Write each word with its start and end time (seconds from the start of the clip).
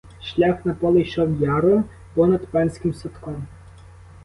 Шлях 0.21 0.65
на 0.65 0.73
поле 0.75 1.01
йшов 1.01 1.39
яром, 1.41 1.85
понад 2.15 2.47
панським 2.47 2.93
садком. 2.93 3.47